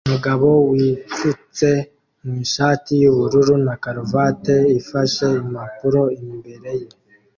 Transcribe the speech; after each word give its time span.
Umugabo 0.07 0.47
wipfutse 0.71 1.69
mu 2.23 2.33
ishati 2.45 2.91
yubururu 3.03 3.53
na 3.65 3.75
karuvati 3.83 4.55
ifashe 4.79 5.25
impapuro 5.43 6.01
imbere 6.19 6.71
ye 6.79 6.87